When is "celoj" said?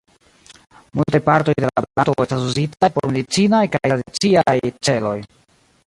4.89-5.17